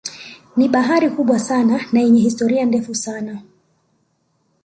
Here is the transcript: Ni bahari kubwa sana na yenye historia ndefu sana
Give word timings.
Ni 0.57 0.67
bahari 0.69 1.09
kubwa 1.15 1.39
sana 1.39 1.81
na 1.91 1.99
yenye 1.99 2.19
historia 2.21 2.65
ndefu 2.65 2.95
sana 2.95 3.41